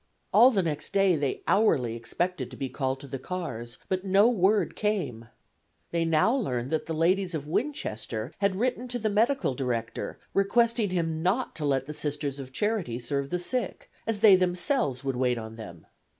All 0.33 0.49
the 0.49 0.63
next 0.63 0.93
day 0.93 1.15
they 1.15 1.43
hourly 1.47 1.95
expected 1.95 2.49
to 2.49 2.57
be 2.57 2.69
called 2.69 2.99
to 3.01 3.07
the 3.07 3.19
cars, 3.19 3.77
but 3.87 4.03
no 4.03 4.27
word 4.27 4.75
came. 4.75 5.27
They 5.91 6.05
now 6.05 6.33
learned 6.35 6.71
that 6.71 6.87
the 6.87 6.95
ladies 6.95 7.35
of 7.35 7.45
Winchester 7.45 8.33
had 8.39 8.55
written 8.55 8.87
to 8.87 8.97
the 8.97 9.11
medical 9.11 9.53
director 9.53 10.17
requesting 10.33 10.89
him 10.89 11.21
not 11.21 11.53
to 11.57 11.65
let 11.65 11.85
the 11.85 11.93
Sisters 11.93 12.39
of 12.39 12.51
Charity 12.51 12.97
serve 12.97 13.29
the 13.29 13.37
sick, 13.37 13.91
as 14.07 14.21
they 14.21 14.35
themselves 14.35 15.03
would 15.03 15.17
wait 15.17 15.37
on 15.37 15.55
them. 15.55 15.85